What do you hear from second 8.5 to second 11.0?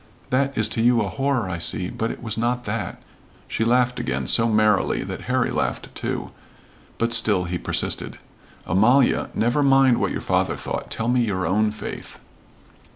"Amalia never mind what your father thought;